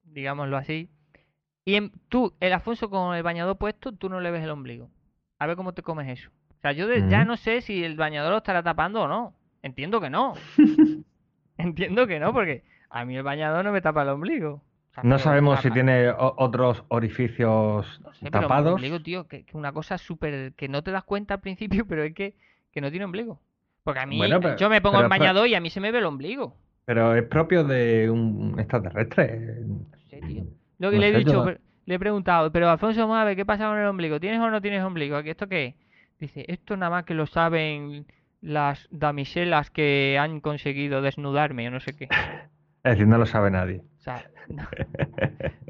digámoslo 0.04 0.56
así, 0.56 0.88
y 1.64 1.74
en, 1.74 1.92
tú, 2.08 2.34
el 2.40 2.52
Alfonso 2.54 2.88
con 2.88 3.14
el 3.14 3.22
bañador 3.22 3.58
puesto, 3.58 3.92
tú 3.92 4.08
no 4.08 4.20
le 4.20 4.30
ves 4.30 4.42
el 4.42 4.50
ombligo. 4.50 4.88
A 5.38 5.46
ver 5.46 5.54
cómo 5.54 5.74
te 5.74 5.82
comes 5.82 6.08
eso. 6.08 6.30
O 6.50 6.60
sea, 6.62 6.72
yo 6.72 6.92
ya 6.92 7.24
no 7.26 7.36
sé 7.36 7.60
si 7.60 7.84
el 7.84 7.94
bañador 7.94 8.32
lo 8.32 8.38
estará 8.38 8.62
tapando 8.62 9.02
o 9.02 9.08
no. 9.08 9.34
Entiendo 9.62 10.00
que 10.00 10.08
no. 10.08 10.32
Entiendo 11.58 12.06
que 12.06 12.18
no, 12.18 12.32
porque 12.32 12.64
a 12.88 13.04
mí 13.04 13.16
el 13.16 13.22
bañador 13.22 13.64
no 13.64 13.72
me 13.72 13.82
tapa 13.82 14.02
el 14.02 14.08
ombligo. 14.08 14.62
No 15.02 15.18
sabemos 15.18 15.60
si 15.60 15.70
tiene 15.70 16.10
otros 16.10 16.84
orificios 16.88 18.00
tapados. 18.30 18.74
ombligo, 18.74 19.00
tío, 19.00 19.26
que, 19.26 19.44
una 19.52 19.72
cosa 19.72 19.98
súper 19.98 20.52
que 20.54 20.68
no 20.68 20.82
te 20.82 20.90
das 20.90 21.04
cuenta 21.04 21.34
al 21.34 21.40
principio, 21.40 21.84
pero 21.88 22.02
es 22.04 22.14
que, 22.14 22.34
que 22.72 22.80
no 22.80 22.90
tiene 22.90 23.04
ombligo. 23.04 23.40
Porque 23.84 24.00
a 24.00 24.06
mí, 24.06 24.20
yo 24.58 24.68
me 24.68 24.80
pongo 24.80 25.00
el 25.00 25.08
bañador 25.08 25.48
y 25.48 25.54
a 25.54 25.60
mí 25.60 25.70
se 25.70 25.80
me 25.80 25.90
ve 25.90 25.98
el 25.98 26.04
ombligo. 26.04 26.54
Pero 26.84 27.14
es 27.14 27.24
propio 27.24 27.64
de 27.64 28.10
un 28.10 28.56
extraterrestre. 28.58 29.62
Sí, 30.10 30.20
tío. 30.26 30.44
Lo 30.78 30.90
que 30.90 30.98
le 30.98 31.08
he 31.08 31.18
dicho, 31.18 31.44
le 31.88 31.94
he 31.94 31.98
preguntado, 31.98 32.52
pero 32.52 32.70
Alfonso, 32.70 33.08
ver, 33.08 33.36
¿qué 33.36 33.46
pasa 33.46 33.68
con 33.68 33.78
el 33.78 33.86
ombligo? 33.86 34.20
¿Tienes 34.20 34.40
o 34.40 34.50
no 34.50 34.60
tienes 34.60 34.82
ombligo? 34.82 35.18
¿Esto 35.18 35.48
qué? 35.48 35.74
Dice, 36.18 36.44
esto 36.48 36.76
nada 36.76 36.90
más 36.90 37.04
que 37.04 37.14
lo 37.14 37.26
saben 37.26 38.06
las 38.40 38.88
damiselas 38.90 39.70
que 39.70 40.18
han 40.20 40.40
conseguido 40.40 41.02
desnudarme 41.02 41.66
o 41.68 41.70
no 41.70 41.80
sé 41.80 41.96
qué. 41.96 42.08
Es 42.88 42.94
decir, 42.94 43.06
no 43.06 43.18
lo 43.18 43.26
sabe 43.26 43.50
nadie. 43.50 43.82
O 43.98 44.02
sea, 44.02 44.24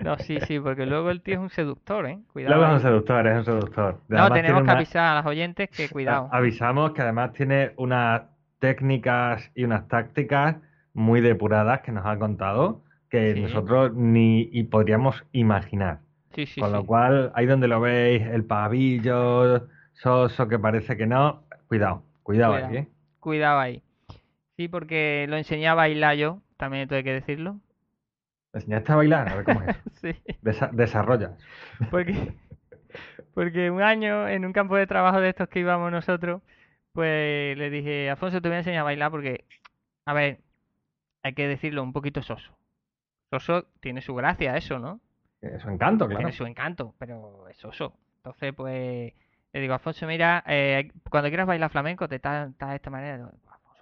no. 0.05 0.17
sí, 0.19 0.39
sí, 0.47 0.61
porque 0.61 0.87
luego 0.87 1.11
el 1.11 1.21
tío 1.21 1.35
es 1.35 1.41
un 1.41 1.51
seductor, 1.51 2.07
¿eh? 2.07 2.21
Cuidado. 2.33 2.55
Luego 2.55 2.71
es 2.71 2.77
un 2.77 2.89
seductor, 2.89 3.27
es 3.27 3.39
un 3.39 3.45
seductor. 3.45 4.01
no, 4.07 4.31
tenemos 4.31 4.63
que 4.63 4.71
avisar 4.71 5.17
a 5.17 5.17
los 5.17 5.27
oyentes 5.27 5.69
que 5.71 5.89
cuidado. 5.89 6.29
Avisamos 6.31 6.93
que 6.93 7.03
además 7.03 7.33
tiene 7.33 7.73
unas 7.77 8.23
técnicas 8.61 9.51
y 9.57 9.65
unas 9.65 9.89
tácticas 9.89 10.57
muy 10.95 11.21
depuradas 11.21 11.81
que 11.81 11.91
nos 11.91 12.07
ha 12.07 12.17
contado 12.19 12.83
que 13.11 13.35
nosotros 13.35 13.95
ni 13.95 14.45
podríamos 14.71 15.25
imaginar. 15.33 16.01
Sí, 16.35 16.47
sí, 16.47 16.61
Con 16.61 16.73
lo 16.73 16.87
cual, 16.87 17.33
ahí 17.35 17.47
donde 17.47 17.67
lo 17.67 17.81
veis, 17.81 18.23
el 18.23 18.45
pavillo, 18.45 19.67
soso 19.95 20.47
que 20.47 20.59
parece 20.59 20.97
que 20.97 21.07
no, 21.07 21.43
cuidado. 21.67 22.05
Cuidado, 22.23 22.55
ahí, 22.55 22.77
¿eh? 22.77 22.89
Cuidado 23.19 23.59
ahí. 23.59 23.83
Sí, 24.59 24.67
porque 24.67 25.27
lo 25.29 25.37
enseñé 25.37 25.69
a 25.69 25.75
bailar 25.75 26.17
yo, 26.17 26.43
también 26.57 26.89
tengo 26.89 27.05
que 27.05 27.13
decirlo. 27.13 27.61
¿Me 28.53 28.59
enseñaste 28.59 28.91
a 28.91 28.97
bailar? 28.97 29.29
A 29.29 29.37
ver 29.37 29.45
cómo 29.45 29.63
es. 29.63 29.77
sí. 30.03 30.21
desarrolla. 30.73 31.37
Porque, 31.93 32.35
porque 33.35 33.71
un 33.71 33.83
año 33.83 34.27
en 34.27 34.45
un 34.45 34.53
campo 34.53 34.75
de 34.75 34.89
trabajo 34.89 35.21
de 35.21 35.29
estos 35.29 35.49
que 35.49 35.61
íbamos 35.61 35.93
nosotros, 35.93 36.43
pues 36.93 37.57
le 37.57 37.71
dije, 37.71 38.11
Afonso, 38.11 38.43
te 38.43 38.49
voy 38.49 38.57
a 38.57 38.59
enseñar 38.59 38.81
a 38.81 38.83
bailar 38.83 39.13
porque, 39.13 39.45
a 40.07 40.13
ver, 40.13 40.41
hay 41.23 41.35
que 41.35 41.47
decirlo 41.47 41.85
un 41.85 41.93
poquito 41.93 42.21
soso. 42.23 42.59
Soso 43.31 43.69
tiene 43.79 44.01
su 44.01 44.13
gracia, 44.17 44.57
eso, 44.57 44.81
¿no? 44.81 45.01
Su 45.61 45.69
encanto, 45.69 46.07
claro. 46.07 46.19
Tiene 46.19 46.33
su 46.33 46.47
encanto, 46.47 46.97
pero 46.99 47.47
es 47.49 47.57
soso. 47.59 47.95
Entonces, 48.17 48.53
pues 48.55 49.13
le 49.53 49.61
digo, 49.61 49.75
Alfonso, 49.75 50.05
mira, 50.09 50.43
eh, 50.49 50.91
cuando 51.09 51.29
quieras 51.29 51.47
bailar 51.47 51.71
flamenco, 51.71 52.09
te 52.09 52.17
estás 52.17 52.59
de 52.59 52.75
esta 52.75 52.91
manera. 52.91 53.31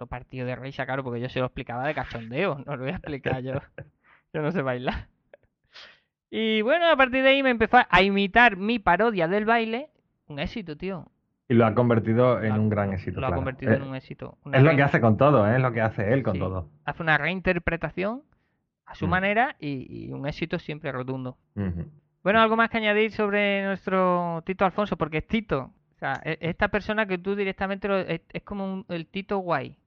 Partido 0.05 0.45
de 0.45 0.55
risa, 0.55 0.85
claro, 0.85 1.03
porque 1.03 1.19
yo 1.19 1.29
se 1.29 1.39
lo 1.39 1.45
explicaba 1.45 1.87
de 1.87 1.95
cachondeo, 1.95 2.61
no 2.65 2.75
lo 2.75 2.83
voy 2.83 2.91
a 2.91 2.97
explicar 2.97 3.41
yo. 3.41 3.53
yo 4.33 4.41
no 4.41 4.51
sé 4.51 4.61
bailar. 4.61 5.07
Y 6.29 6.61
bueno, 6.61 6.89
a 6.89 6.95
partir 6.95 7.23
de 7.23 7.29
ahí 7.29 7.41
me 7.41 7.49
empezó 7.49 7.77
a 7.89 8.01
imitar 8.03 8.57
mi 8.57 8.79
parodia 8.79 9.27
del 9.27 9.45
baile. 9.45 9.89
Un 10.27 10.39
éxito, 10.39 10.75
tío. 10.77 11.09
Y 11.49 11.53
lo 11.53 11.65
ha 11.65 11.73
convertido 11.73 12.41
en 12.41 12.53
un 12.53 12.69
gran 12.69 12.91
éxito. 12.91 13.21
Lo 13.21 13.27
ha 13.27 13.33
convertido 13.33 13.73
en 13.73 13.83
un 13.83 13.95
éxito. 13.95 14.37
es 14.51 14.61
lo 14.61 14.75
que 14.75 14.83
hace 14.83 14.99
con 14.99 15.15
todo, 15.15 15.49
¿eh? 15.49 15.55
es 15.55 15.61
lo 15.61 15.71
que 15.71 15.81
hace 15.81 16.13
él 16.13 16.21
con 16.21 16.37
todo. 16.37 16.69
Hace 16.83 17.01
una 17.01 17.17
reinterpretación 17.17 18.23
a 18.85 18.95
su 18.95 19.07
mm. 19.07 19.09
manera 19.09 19.55
y, 19.59 20.11
un 20.11 20.27
éxito 20.27 20.59
siempre 20.59 20.91
rotundo. 20.91 21.37
Bueno, 22.23 22.41
algo 22.41 22.57
más 22.57 22.69
que 22.69 22.77
añadir 22.77 23.11
sobre 23.11 23.63
nuestro 23.63 24.43
Tito 24.45 24.65
Alfonso, 24.65 24.97
porque 24.97 25.19
es 25.19 25.27
Tito. 25.27 25.71
O 25.95 25.99
sea, 25.99 26.21
e, 26.25 26.37
esta 26.41 26.67
persona 26.67 27.05
que 27.05 27.17
tú 27.17 27.35
directamente 27.35 28.21
es, 28.29 28.43
como 28.43 28.83
el 28.89 29.07
Tito 29.07 29.37
guay. 29.37 29.77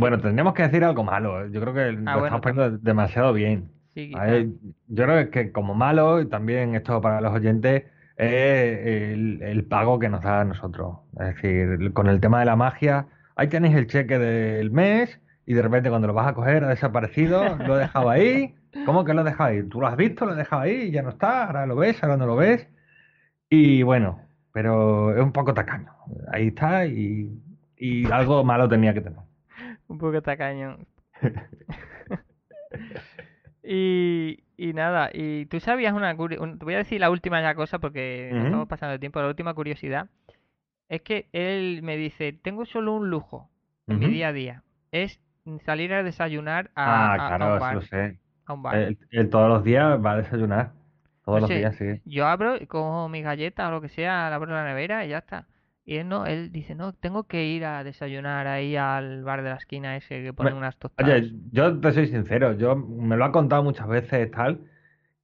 Bueno, 0.00 0.18
tendríamos 0.18 0.54
que 0.54 0.62
decir 0.62 0.84
algo 0.84 1.04
malo. 1.04 1.46
Yo 1.48 1.60
creo 1.60 1.74
que 1.74 1.80
ah, 2.06 2.16
lo 2.16 2.24
estamos 2.24 2.40
poniendo 2.40 2.78
demasiado 2.78 3.32
bien. 3.32 3.70
yo 3.94 5.04
creo 5.04 5.30
que 5.30 5.52
como 5.52 5.74
malo, 5.74 6.20
y 6.20 6.26
también 6.26 6.74
esto 6.74 7.00
para 7.00 7.20
los 7.20 7.32
oyentes, 7.32 7.84
es 8.16 9.42
el, 9.42 9.64
pago 9.68 9.98
que 9.98 10.08
nos 10.08 10.22
da 10.22 10.40
a 10.40 10.44
nosotros. 10.44 10.98
Es 11.20 11.36
decir, 11.36 11.92
con 11.92 12.08
el 12.08 12.20
tema 12.20 12.40
de 12.40 12.46
la 12.46 12.56
magia, 12.56 13.06
ahí 13.36 13.48
tenéis 13.48 13.76
el 13.76 13.86
cheque 13.86 14.18
del 14.18 14.70
mes 14.70 15.20
y 15.46 15.54
de 15.54 15.62
repente 15.62 15.88
cuando 15.88 16.08
lo 16.08 16.14
vas 16.14 16.28
a 16.28 16.34
coger 16.34 16.64
ha 16.64 16.68
desaparecido, 16.68 17.56
lo 17.58 17.76
he 17.76 17.80
dejado 17.80 18.10
ahí 18.10 18.54
¿Cómo 18.86 19.04
que 19.04 19.14
lo 19.14 19.20
has 19.20 19.26
dejado 19.26 19.50
ahí? 19.50 19.62
¿Tú 19.64 19.80
lo 19.80 19.86
has 19.86 19.96
visto? 19.96 20.24
¿Lo 20.24 20.32
has 20.32 20.38
dejado 20.38 20.62
ahí? 20.62 20.82
Y 20.82 20.90
ya 20.90 21.02
no 21.02 21.10
está, 21.10 21.46
ahora 21.46 21.66
lo 21.66 21.76
ves, 21.76 22.02
ahora 22.02 22.16
no 22.16 22.26
lo 22.26 22.36
ves. 22.36 22.68
Y 23.48 23.82
bueno, 23.82 24.20
pero 24.52 25.16
es 25.16 25.22
un 25.22 25.32
poco 25.32 25.54
tacaño. 25.54 25.92
Ahí 26.32 26.48
está 26.48 26.86
y, 26.86 27.30
algo 28.12 28.44
malo 28.44 28.68
tenía 28.68 28.94
que 28.94 29.00
tener. 29.00 29.20
Un 29.90 29.98
poco 29.98 30.22
tacaño. 30.22 30.78
y, 33.62 34.44
y 34.56 34.72
nada, 34.72 35.10
y 35.12 35.46
tú 35.46 35.58
sabías 35.58 35.92
una, 35.92 36.16
te 36.16 36.36
voy 36.64 36.74
a 36.74 36.78
decir 36.78 37.00
la 37.00 37.10
última 37.10 37.42
ya 37.42 37.54
cosa 37.54 37.78
porque 37.80 38.30
estamos 38.30 38.68
pasando 38.68 38.94
el 38.94 39.00
tiempo, 39.00 39.20
la 39.20 39.28
última 39.28 39.52
curiosidad 39.54 40.08
es 40.88 41.02
que 41.02 41.28
él 41.32 41.82
me 41.82 41.96
dice, 41.96 42.32
tengo 42.32 42.64
solo 42.66 42.94
un 42.94 43.10
lujo 43.10 43.50
en 43.88 43.98
mi 43.98 44.06
día 44.06 44.28
a 44.28 44.32
día, 44.32 44.62
es 44.92 45.20
salir 45.64 45.92
a 45.92 46.02
desayunar 46.04 46.70
a, 46.76 47.12
ah, 47.12 47.36
claro, 47.38 47.56
Eso 47.56 47.74
lo 47.74 47.82
sé. 47.82 48.18
Él, 49.10 49.30
todos 49.30 49.48
los 49.48 49.64
días 49.64 50.04
va 50.04 50.12
a 50.12 50.16
desayunar. 50.18 50.72
Todos 51.24 51.42
los 51.42 51.50
días, 51.50 51.76
sí. 51.76 52.00
Yo 52.04 52.26
abro, 52.26 52.56
cojo 52.68 53.08
mis 53.08 53.24
galletas 53.24 53.68
o 53.68 53.70
lo 53.72 53.80
que 53.80 53.88
sea, 53.88 54.32
abro 54.32 54.52
la 54.52 54.64
nevera 54.64 55.04
y 55.04 55.10
ya 55.10 55.18
está. 55.18 55.46
Y 55.90 55.96
él 55.96 56.08
no, 56.08 56.24
él 56.24 56.52
dice, 56.52 56.76
no, 56.76 56.92
tengo 56.92 57.24
que 57.24 57.46
ir 57.46 57.64
a 57.64 57.82
desayunar 57.82 58.46
ahí 58.46 58.76
al 58.76 59.24
bar 59.24 59.42
de 59.42 59.50
la 59.50 59.56
esquina 59.56 59.96
ese 59.96 60.22
que 60.22 60.32
ponen 60.32 60.54
unas 60.54 60.76
tostadas. 60.76 61.12
Oye, 61.12 61.32
yo 61.50 61.80
te 61.80 61.90
soy 61.90 62.06
sincero, 62.06 62.52
yo 62.52 62.76
me 62.76 63.16
lo 63.16 63.24
ha 63.24 63.32
contado 63.32 63.64
muchas 63.64 63.88
veces 63.88 64.30
tal, 64.30 64.60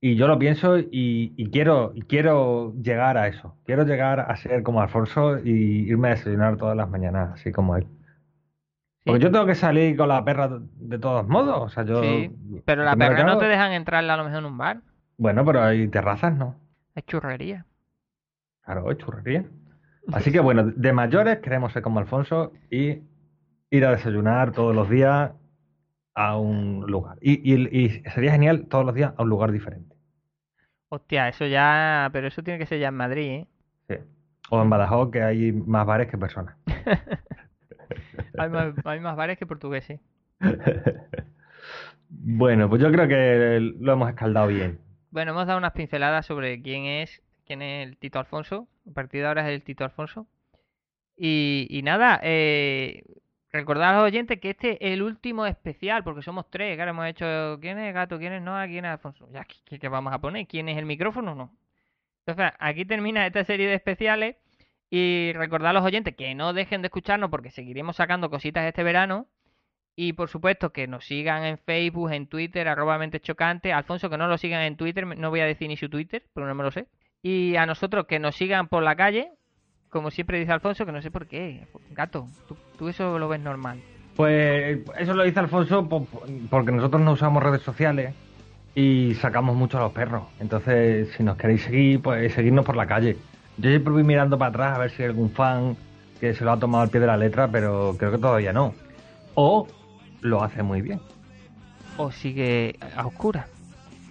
y 0.01 0.17
yo 0.17 0.27
lo 0.27 0.41
pienso 0.41 0.77
y, 0.79 1.51
quiero, 1.53 1.93
y 1.95 2.03
quiero 2.03 2.75
llegar 2.83 3.17
a 3.17 3.29
eso. 3.29 3.55
Quiero 3.65 3.85
llegar 3.85 4.19
a 4.19 4.35
ser 4.35 4.65
como 4.65 4.81
Alfonso 4.81 5.39
y 5.39 5.89
irme 5.89 6.09
a 6.09 6.11
desayunar 6.17 6.57
todas 6.57 6.77
las 6.77 6.91
mañanas, 6.91 7.35
así 7.35 7.53
como 7.53 7.77
él. 7.77 7.87
Porque 9.05 9.23
yo 9.23 9.31
tengo 9.31 9.47
que 9.47 9.55
salir 9.55 9.97
con 9.97 10.09
la 10.09 10.25
perra 10.25 10.51
de 10.51 10.99
todos 10.99 11.29
modos. 11.29 11.63
O 11.63 11.69
sea, 11.69 11.85
yo. 11.85 12.03
Sí, 12.03 12.29
pero 12.65 12.83
la 12.83 12.97
perra 12.97 13.23
no 13.23 13.39
te 13.39 13.47
dejan 13.47 13.71
entrar 13.71 14.03
a 14.03 14.17
lo 14.17 14.25
mejor 14.25 14.41
en 14.41 14.47
un 14.47 14.59
bar. 14.59 14.81
Bueno, 15.17 15.45
pero 15.45 15.63
hay 15.63 15.87
terrazas, 15.87 16.35
¿no? 16.35 16.57
Es 16.97 17.07
churrería. 17.07 17.65
Claro, 18.65 18.91
es 18.91 18.99
churrería. 18.99 19.45
Así 20.13 20.31
que 20.33 20.41
bueno, 20.41 20.65
de 20.65 20.93
mayores 20.93 21.39
queremos 21.39 21.73
ser 21.73 21.83
como 21.83 21.99
Alfonso 21.99 22.53
y 22.71 23.01
ir 23.71 23.85
a 23.85 23.91
desayunar 23.91 24.53
todos 24.53 24.75
los 24.75 24.89
días 24.89 25.33
a 26.15 26.39
un 26.39 26.85
lugar. 26.87 27.19
Y, 27.21 27.53
y, 27.55 28.03
sería 28.15 28.33
genial 28.33 28.67
todos 28.69 28.85
los 28.87 28.95
días 28.95 29.13
a 29.17 29.23
un 29.23 29.29
lugar 29.29 29.53
diferente. 29.53 29.95
Hostia, 30.89 31.29
eso 31.29 31.47
ya. 31.47 32.09
Pero 32.13 32.29
eso 32.29 32.43
tiene 32.43 32.59
que 32.59 32.67
ser 32.67 32.81
ya 32.81 32.89
en 32.89 32.95
Madrid, 32.95 33.31
¿eh? 33.31 33.47
Sí. 33.89 33.97
O 34.51 34.63
en 34.63 34.71
Badajoz, 34.71 35.11
que 35.11 35.23
hay 35.23 35.53
más 35.53 35.87
bares 35.87 36.09
que 36.09 36.17
personas. 36.17 36.57
hay, 38.39 38.51
más, 38.51 39.17
bares 39.17 39.39
que 39.39 39.47
portugueses. 39.47 40.01
bueno, 42.09 42.69
pues 42.69 42.81
yo 42.81 42.91
creo 42.91 43.09
que 43.09 43.61
lo 43.79 43.93
hemos 43.93 44.09
escaldado 44.09 44.47
bien. 44.49 44.79
Bueno, 45.11 45.33
hemos 45.33 45.47
dado 45.47 45.59
unas 45.59 45.73
pinceladas 45.73 46.27
sobre 46.27 46.63
quién 46.63 46.85
es, 46.85 47.23
quién 47.47 47.63
es 47.63 47.87
el 47.89 47.97
Tito 47.97 48.19
Alfonso. 48.19 48.69
A 48.91 48.93
partir 48.95 49.23
de 49.23 49.29
ahora 49.29 49.49
es 49.49 49.55
el 49.55 49.63
Tito 49.63 49.85
Alfonso. 49.85 50.27
Y, 51.17 51.81
nada, 51.85 52.21
eh, 52.23 53.05
recordar 53.51 53.95
a 53.95 53.99
los 53.99 54.07
oyentes 54.07 54.39
que 54.41 54.51
este 54.51 54.73
es 54.87 54.93
el 54.93 55.03
último 55.03 55.47
especial, 55.47 56.05
porque 56.05 56.23
somos 56.23 56.51
tres. 56.51 56.77
Claro, 56.77 56.91
hemos 56.91 57.07
hecho 57.07 57.59
quién 57.61 57.79
es 57.79 57.95
Gato, 57.95 58.19
quién 58.19 58.35
es 58.35 58.43
Noah, 58.43 58.67
quién 58.67 58.85
es 58.85 58.91
Alfonso. 58.93 59.29
Ya, 59.33 59.47
¿qué, 59.65 59.89
vamos 59.89 60.13
a 60.13 60.21
poner? 60.21 60.47
¿Quién 60.47 60.69
es 60.69 60.77
el 60.77 60.87
micrófono? 60.87 61.35
No. 61.35 61.57
Entonces, 62.27 62.53
aquí 62.59 62.85
termina 62.85 63.27
esta 63.27 63.45
serie 63.45 63.67
de 63.69 63.75
especiales. 63.75 64.37
Y 64.91 65.33
recordar 65.35 65.71
a 65.71 65.73
los 65.81 65.85
oyentes 65.85 66.15
que 66.17 66.35
no 66.35 66.53
dejen 66.53 66.83
de 66.83 66.87
escucharnos 66.87 67.31
porque 67.31 67.51
seguiremos 67.51 67.97
sacando 67.97 68.31
cositas 68.31 68.65
este 68.67 68.83
verano. 68.85 69.27
Y 69.97 70.13
por 70.13 70.29
supuesto 70.29 70.73
que 70.73 70.87
nos 70.87 71.07
sigan 71.07 71.45
en 71.45 71.59
Facebook, 71.59 72.13
en 72.13 72.27
Twitter, 72.29 72.69
arroba 72.69 72.99
mente 72.99 73.21
chocante. 73.21 73.73
Alfonso, 73.73 74.11
que 74.11 74.19
no 74.19 74.29
lo 74.29 74.39
sigan 74.39 74.63
en 74.63 74.77
Twitter, 74.77 75.07
no 75.07 75.31
voy 75.31 75.41
a 75.41 75.47
decir 75.47 75.69
ni 75.69 75.77
su 75.77 75.89
Twitter, 75.89 76.27
pero 76.35 76.47
no 76.47 76.55
me 76.55 76.63
lo 76.65 76.71
sé. 76.71 76.87
Y 77.29 77.57
a 77.57 77.67
nosotros 77.67 78.07
que 78.07 78.21
nos 78.21 78.37
sigan 78.37 78.69
por 78.69 78.85
la 78.85 78.95
calle, 78.95 79.33
como 79.91 80.13
siempre 80.13 80.39
dice 80.39 80.53
Alfonso, 80.53 80.87
que 80.87 80.93
no 80.93 81.03
sé 81.03 81.11
por 81.11 81.27
qué. 81.27 81.67
Gato, 81.91 82.29
tú, 82.79 82.89
eso 82.89 83.19
lo 83.19 83.27
ves 83.27 83.41
normal. 83.41 83.83
Pues 84.15 84.79
eso 84.97 85.13
lo 85.13 85.25
dice 85.25 85.41
Alfonso 85.41 85.89
porque 86.49 86.71
nosotros 86.71 87.03
no 87.03 87.11
usamos 87.11 87.43
redes 87.43 87.63
sociales 87.63 88.15
y 88.77 89.13
sacamos 89.17 89.57
mucho 89.57 89.77
a 89.77 89.81
los 89.81 89.93
perros. 89.93 90.23
Entonces, 90.39 91.11
si 91.17 91.25
nos 91.25 91.37
queréis 91.37 91.63
seguir, 91.65 92.01
pues 92.01 92.33
seguirnos 92.33 92.65
por 92.65 92.77
la 92.77 92.87
calle. 92.87 93.17
Yo 93.57 93.71
siempre 93.71 93.93
voy 93.93 94.05
mirando 94.05 94.39
para 94.39 94.51
atrás 94.51 94.77
a 94.77 94.79
ver 94.79 94.91
si 94.93 95.03
hay 95.03 95.09
algún 95.09 95.31
fan 95.31 95.77
que 96.21 96.33
se 96.33 96.45
lo 96.45 96.53
ha 96.53 96.61
tomado 96.61 96.85
al 96.85 96.91
pie 96.91 97.01
de 97.01 97.09
la 97.09 97.17
letra, 97.17 97.49
pero 97.49 97.97
creo 97.99 98.13
que 98.13 98.19
todavía 98.19 98.53
no. 98.53 98.73
O 99.35 99.67
lo 100.21 100.45
hace 100.45 100.63
muy 100.63 100.81
bien. 100.81 101.01
O 101.97 102.13
sigue 102.13 102.79
a 102.97 103.05
oscuras. 103.05 103.56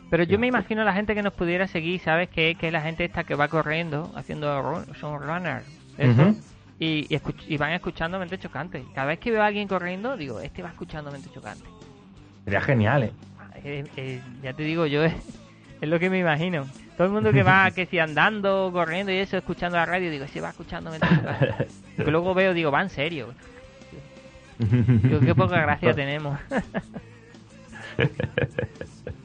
Pero 0.09 0.23
yo 0.23 0.37
me 0.37 0.47
imagino 0.47 0.81
a 0.81 0.85
la 0.85 0.93
gente 0.93 1.15
que 1.15 1.23
nos 1.23 1.33
pudiera 1.33 1.67
seguir, 1.67 1.99
¿sabes? 1.99 2.29
Que, 2.29 2.55
que 2.55 2.67
es 2.67 2.73
la 2.73 2.81
gente 2.81 3.05
esta 3.05 3.23
que 3.23 3.35
va 3.35 3.47
corriendo, 3.47 4.11
haciendo 4.15 4.85
son 4.99 5.21
runners. 5.21 5.65
y, 6.79 7.07
y, 7.47 7.57
van 7.57 7.71
escuchando 7.71 8.19
mente 8.19 8.37
chocante. 8.37 8.83
Cada 8.93 9.07
vez 9.07 9.19
que 9.19 9.31
veo 9.31 9.41
a 9.41 9.47
alguien 9.47 9.67
corriendo, 9.67 10.15
digo, 10.17 10.39
este 10.39 10.61
va 10.61 10.69
escuchando 10.69 11.11
mente 11.11 11.29
chocante. 11.33 11.65
Sería 12.43 12.61
genial, 12.61 13.03
¿eh? 13.03 13.11
eh, 13.63 13.83
eh 13.97 14.21
ya 14.43 14.53
te 14.53 14.63
digo 14.63 14.85
yo, 14.85 15.03
es, 15.03 15.13
lo 15.81 15.99
que 15.99 16.09
me 16.09 16.19
imagino. 16.19 16.67
Todo 16.97 17.07
el 17.07 17.13
mundo 17.13 17.31
que 17.31 17.43
va, 17.43 17.71
que 17.75 17.85
si 17.85 17.97
andando, 17.97 18.69
corriendo 18.71 19.11
y 19.11 19.17
eso, 19.17 19.37
escuchando 19.37 19.77
la 19.77 19.85
radio, 19.85 20.11
digo, 20.11 20.27
se 20.27 20.41
va 20.41 20.49
escuchando 20.49 20.91
Que 21.97 22.11
luego 22.11 22.33
veo, 22.33 22.53
digo, 22.53 22.71
va 22.71 22.81
en 22.81 22.89
serio. 22.89 23.33
Digo, 24.59 25.19
qué 25.19 25.35
poca 25.35 25.59
gracia 25.59 25.93
tenemos. 25.93 26.39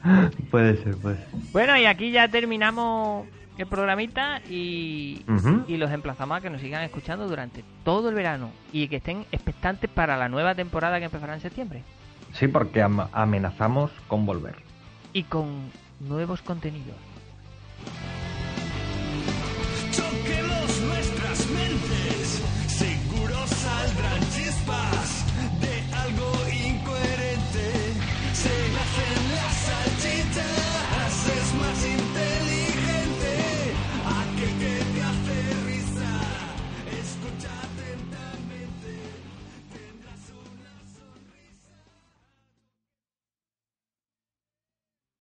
puede 0.51 0.81
ser, 0.83 0.97
puede 0.97 1.17
ser. 1.17 1.27
Bueno, 1.51 1.77
y 1.77 1.85
aquí 1.85 2.11
ya 2.11 2.27
terminamos 2.27 3.27
el 3.57 3.67
programita 3.67 4.41
y, 4.49 5.23
y 5.67 5.77
los 5.77 5.91
emplazamos 5.91 6.37
a 6.37 6.41
que 6.41 6.49
nos 6.49 6.61
sigan 6.61 6.83
escuchando 6.83 7.27
durante 7.27 7.63
todo 7.83 8.09
el 8.09 8.15
verano 8.15 8.51
y 8.71 8.87
que 8.87 8.97
estén 8.97 9.25
expectantes 9.31 9.89
para 9.89 10.17
la 10.17 10.29
nueva 10.29 10.55
temporada 10.55 10.99
que 10.99 11.05
empezará 11.05 11.33
en 11.35 11.41
septiembre. 11.41 11.83
Sí, 12.33 12.47
porque 12.47 12.81
amenazamos 12.81 13.91
con 14.07 14.25
volver. 14.25 14.55
Y 15.13 15.23
con 15.23 15.69
nuevos 15.99 16.41
contenidos. 16.41 16.95